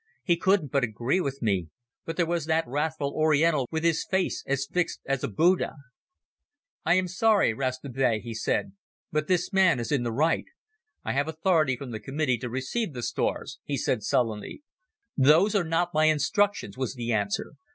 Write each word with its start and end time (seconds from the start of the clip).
He 0.23 0.35
couldn't 0.35 0.71
but 0.71 0.83
agree 0.83 1.21
with 1.21 1.43
me, 1.43 1.67
but 2.05 2.17
there 2.17 2.25
was 2.25 2.45
that 2.45 2.67
wrathful 2.67 3.11
Oriental 3.13 3.67
with 3.69 3.83
his 3.83 4.03
face 4.03 4.43
as 4.47 4.65
fixed 4.65 4.99
as 5.05 5.23
a 5.23 5.27
Buddha. 5.27 5.75
"I 6.83 6.95
am 6.95 7.07
sorry, 7.07 7.53
Rasta 7.53 7.87
Bey," 7.87 8.19
he 8.19 8.33
said; 8.33 8.71
"but 9.11 9.27
this 9.27 9.53
man 9.53 9.79
is 9.79 9.91
in 9.91 10.01
the 10.01 10.11
right." 10.11 10.45
"I 11.03 11.11
have 11.11 11.27
authority 11.27 11.77
from 11.77 11.91
the 11.91 11.99
Committee 11.99 12.39
to 12.39 12.49
receive 12.49 12.93
the 12.93 13.03
stores," 13.03 13.59
he 13.63 13.77
said 13.77 14.01
sullenly. 14.01 14.63
"Those 15.15 15.53
are 15.53 15.63
not 15.63 15.93
my 15.93 16.05
instructions," 16.05 16.75
was 16.75 16.95
the 16.95 17.11
answer. 17.13 17.53